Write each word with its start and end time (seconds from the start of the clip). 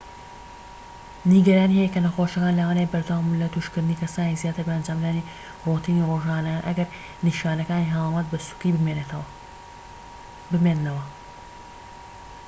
نیگەرانی 1.33 1.79
هەیە 1.79 1.93
کە 1.93 1.99
نەخۆشەکان 2.05 2.57
لەوانەیە 2.59 2.91
بەردەوام 2.93 3.25
بن 3.29 3.37
لە 3.43 3.47
توشکردنی 3.53 3.99
کەسانی 4.01 4.39
زیاتر 4.41 4.63
بە 4.65 4.71
ئەنجامدانی 4.75 5.27
رۆتینی 5.67 6.07
ڕۆژانەیان 6.09 6.65
ئەگەر 6.67 6.89
نیشانەکانی 7.27 7.91
هەڵامەت 7.93 8.27
بە 8.31 8.37
سووکی 8.47 8.71
بمێننەوە 10.53 11.03